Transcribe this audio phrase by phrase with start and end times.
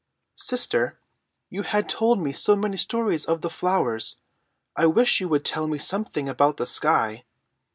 [0.39, 0.97] "Sister,
[1.51, 4.15] you have told me so many stories of the flowers.
[4.75, 7.23] I wish you would tell me something about the sky.